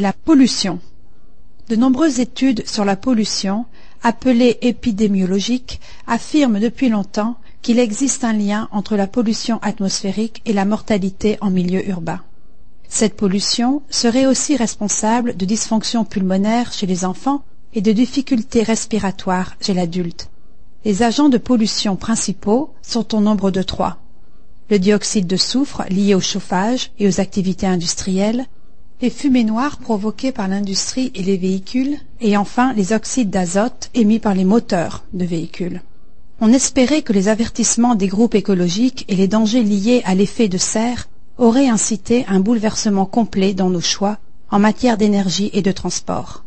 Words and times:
La 0.00 0.12
pollution. 0.12 0.80
De 1.68 1.76
nombreuses 1.76 2.18
études 2.18 2.66
sur 2.66 2.84
la 2.84 2.96
pollution, 2.96 3.64
appelée 4.02 4.58
épidémiologique, 4.60 5.80
affirment 6.08 6.58
depuis 6.58 6.88
longtemps 6.88 7.36
qu'il 7.62 7.78
existe 7.78 8.24
un 8.24 8.32
lien 8.32 8.68
entre 8.72 8.96
la 8.96 9.06
pollution 9.06 9.60
atmosphérique 9.62 10.42
et 10.46 10.52
la 10.52 10.64
mortalité 10.64 11.38
en 11.40 11.50
milieu 11.50 11.88
urbain. 11.88 12.20
Cette 12.88 13.16
pollution 13.16 13.82
serait 13.88 14.26
aussi 14.26 14.56
responsable 14.56 15.36
de 15.36 15.44
dysfonctions 15.44 16.04
pulmonaires 16.04 16.72
chez 16.72 16.86
les 16.86 17.04
enfants 17.04 17.44
et 17.72 17.80
de 17.80 17.92
difficultés 17.92 18.64
respiratoires 18.64 19.54
chez 19.60 19.74
l'adulte. 19.74 20.28
Les 20.84 21.04
agents 21.04 21.28
de 21.28 21.38
pollution 21.38 21.94
principaux 21.94 22.74
sont 22.82 23.14
au 23.14 23.20
nombre 23.20 23.52
de 23.52 23.62
trois. 23.62 23.98
Le 24.70 24.80
dioxyde 24.80 25.28
de 25.28 25.36
soufre 25.36 25.84
lié 25.88 26.16
au 26.16 26.20
chauffage 26.20 26.90
et 26.98 27.06
aux 27.06 27.20
activités 27.20 27.68
industrielles, 27.68 28.46
les 29.04 29.10
fumées 29.10 29.44
noires 29.44 29.76
provoquées 29.76 30.32
par 30.32 30.48
l'industrie 30.48 31.12
et 31.14 31.22
les 31.22 31.36
véhicules, 31.36 31.98
et 32.22 32.38
enfin 32.38 32.72
les 32.72 32.94
oxydes 32.94 33.28
d'azote 33.28 33.90
émis 33.92 34.18
par 34.18 34.32
les 34.32 34.46
moteurs 34.46 35.04
de 35.12 35.26
véhicules. 35.26 35.82
On 36.40 36.50
espérait 36.50 37.02
que 37.02 37.12
les 37.12 37.28
avertissements 37.28 37.96
des 37.96 38.06
groupes 38.06 38.34
écologiques 38.34 39.04
et 39.08 39.14
les 39.14 39.28
dangers 39.28 39.62
liés 39.62 40.00
à 40.06 40.14
l'effet 40.14 40.48
de 40.48 40.56
serre 40.56 41.10
auraient 41.36 41.68
incité 41.68 42.24
un 42.28 42.40
bouleversement 42.40 43.04
complet 43.04 43.52
dans 43.52 43.68
nos 43.68 43.82
choix 43.82 44.16
en 44.50 44.58
matière 44.58 44.96
d'énergie 44.96 45.50
et 45.52 45.60
de 45.60 45.72
transport. 45.72 46.42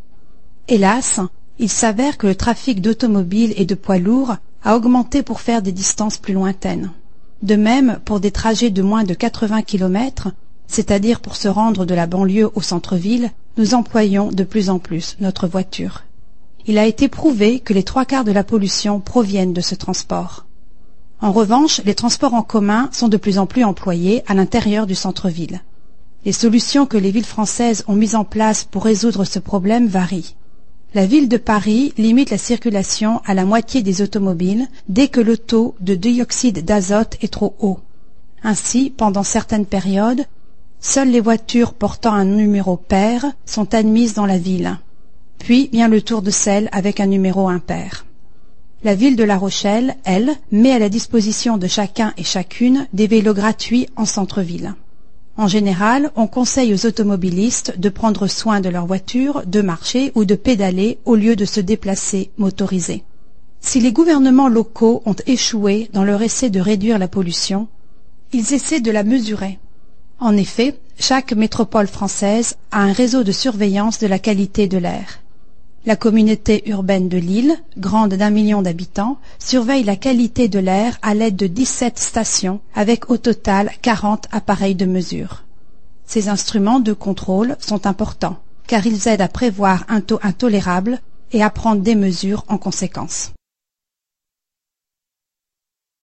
Hélas, 0.68 1.20
il 1.60 1.70
s'avère 1.70 2.18
que 2.18 2.26
le 2.26 2.34
trafic 2.34 2.82
d'automobiles 2.82 3.54
et 3.56 3.66
de 3.66 3.76
poids 3.76 4.00
lourds 4.00 4.36
a 4.64 4.76
augmenté 4.76 5.22
pour 5.22 5.42
faire 5.42 5.62
des 5.62 5.72
distances 5.72 6.18
plus 6.18 6.34
lointaines. 6.34 6.90
De 7.44 7.56
même, 7.56 8.00
pour 8.04 8.20
des 8.20 8.32
trajets 8.32 8.72
de 8.72 8.82
moins 8.82 9.04
de 9.04 9.14
80 9.14 9.62
km, 9.62 10.30
c'est-à-dire 10.68 11.20
pour 11.20 11.36
se 11.36 11.48
rendre 11.48 11.86
de 11.86 11.96
la 11.96 12.08
banlieue 12.08 12.50
au 12.56 12.62
centre-ville, 12.62 13.32
nous 13.58 13.74
employons 13.74 14.32
de 14.32 14.44
plus 14.44 14.70
en 14.70 14.80
plus 14.80 15.18
notre 15.20 15.48
voiture. 15.48 16.04
Il 16.66 16.78
a 16.78 16.86
été 16.86 17.08
prouvé 17.08 17.60
que 17.60 17.74
les 17.74 17.84
trois 17.84 18.06
quarts 18.06 18.26
de 18.26 18.32
la 18.32 18.44
pollution 18.44 19.00
proviennent 19.00 19.54
de 19.54 19.62
ce 19.62 19.76
transport. 19.76 20.46
En 21.22 21.32
revanche, 21.32 21.82
les 21.86 21.96
transports 21.96 22.34
en 22.34 22.44
commun 22.44 22.90
sont 22.92 23.08
de 23.08 23.18
plus 23.18 23.40
en 23.40 23.46
plus 23.46 23.64
employés 23.64 24.22
à 24.28 24.34
l'intérieur 24.34 24.86
du 24.86 24.94
centre-ville. 24.94 25.62
Les 26.26 26.34
solutions 26.34 26.86
que 26.86 26.98
les 26.98 27.12
villes 27.12 27.26
françaises 27.26 27.84
ont 27.88 27.96
mises 27.96 28.16
en 28.16 28.26
place 28.26 28.66
pour 28.66 28.84
résoudre 28.84 29.24
ce 29.24 29.40
problème 29.40 29.88
varient. 29.88 30.36
La 30.94 31.06
ville 31.06 31.30
de 31.30 31.38
Paris 31.38 31.94
limite 31.98 32.30
la 32.30 32.38
circulation 32.38 33.22
à 33.26 33.34
la 33.34 33.46
moitié 33.46 33.82
des 33.82 34.02
automobiles 34.02 34.68
dès 34.90 35.08
que 35.08 35.22
le 35.22 35.38
taux 35.38 35.76
de 35.80 35.96
dioxyde 35.96 36.66
d'azote 36.66 37.18
est 37.22 37.32
trop 37.32 37.56
haut. 37.60 37.80
Ainsi, 38.44 38.90
pendant 38.96 39.24
certaines 39.24 39.66
périodes, 39.66 40.26
Seules 40.80 41.10
les 41.10 41.20
voitures 41.20 41.74
portant 41.74 42.14
un 42.14 42.26
numéro 42.26 42.78
pair 42.78 43.26
sont 43.46 43.74
admises 43.74 44.14
dans 44.14 44.26
la 44.26 44.38
ville. 44.38 44.78
Puis 45.40 45.70
vient 45.72 45.88
le 45.88 46.02
tour 46.02 46.22
de 46.22 46.32
celle 46.32 46.70
avec 46.72 47.00
un 47.00 47.08
numéro 47.08 47.48
impair. 47.48 48.06
La 48.84 48.94
ville 48.94 49.16
de 49.16 49.24
La 49.24 49.38
Rochelle, 49.38 49.96
elle, 50.04 50.36
met 50.52 50.72
à 50.72 50.80
la 50.80 50.90
disposition 50.90 51.58
de 51.58 51.68
chacun 51.68 52.14
et 52.18 52.24
chacune 52.24 52.88
des 52.94 53.08
vélos 53.08 53.34
gratuits 53.34 53.88
en 53.96 54.06
centre-ville. 54.06 54.76
En 55.36 55.48
général, 55.48 56.12
on 56.16 56.28
conseille 56.28 56.74
aux 56.74 56.86
automobilistes 56.86 57.78
de 57.80 57.90
prendre 57.90 58.28
soin 58.28 58.60
de 58.60 58.70
leur 58.70 58.86
voiture, 58.86 59.44
de 59.46 59.62
marcher 59.62 60.12
ou 60.16 60.26
de 60.26 60.36
pédaler 60.36 61.00
au 61.06 61.16
lieu 61.16 61.36
de 61.36 61.46
se 61.46 61.60
déplacer 61.60 62.32
motorisé. 62.38 63.04
Si 63.62 63.80
les 63.80 63.92
gouvernements 63.92 64.48
locaux 64.48 65.02
ont 65.06 65.16
échoué 65.26 65.90
dans 65.94 66.04
leur 66.04 66.22
essai 66.22 66.50
de 66.50 66.60
réduire 66.60 67.00
la 67.00 67.08
pollution, 67.08 67.68
ils 68.32 68.54
essaient 68.54 68.80
de 68.80 68.92
la 68.92 69.04
mesurer. 69.04 69.60
En 70.20 70.36
effet, 70.36 70.80
chaque 71.00 71.34
métropole 71.34 71.88
française 71.88 72.56
a 72.72 72.82
un 72.82 72.92
réseau 72.92 73.24
de 73.24 73.32
surveillance 73.32 74.00
de 74.00 74.08
la 74.08 74.20
qualité 74.20 74.68
de 74.68 74.78
l'air. 74.78 75.20
La 75.86 75.96
communauté 75.96 76.68
urbaine 76.70 77.08
de 77.08 77.18
Lille, 77.18 77.56
grande 77.78 78.16
d'un 78.16 78.30
million 78.30 78.62
d'habitants, 78.62 79.20
surveille 79.40 79.84
la 79.84 79.96
qualité 79.96 80.48
de 80.48 80.60
l'air 80.60 80.98
à 81.02 81.14
l'aide 81.14 81.36
de 81.36 81.48
17 81.48 81.98
stations 82.00 82.60
avec 82.76 83.10
au 83.10 83.18
total 83.18 83.72
40 83.82 84.28
appareils 84.32 84.76
de 84.76 84.86
mesure. 84.86 85.44
Ces 86.06 86.30
instruments 86.30 86.80
de 86.80 86.94
contrôle 86.94 87.56
sont 87.60 87.86
importants 87.86 88.40
car 88.68 88.86
ils 88.86 89.08
aident 89.08 89.22
à 89.22 89.30
prévoir 89.30 89.86
un 89.88 90.02
taux 90.02 90.20
intolérable 90.22 91.00
et 91.32 91.42
à 91.42 91.50
prendre 91.50 91.82
des 91.82 91.96
mesures 91.96 92.44
en 92.50 92.58
conséquence. 92.58 93.32